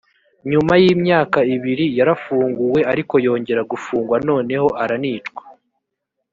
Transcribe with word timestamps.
nyuma 0.51 0.73
y’imyaka 0.81 1.39
ibiri 1.55 1.85
yarafunguwe 1.97 2.79
ariko 2.91 3.13
yongera 3.25 3.61
gufungwa 3.71 4.15
noneho 4.29 4.67
aranicwa. 4.83 5.43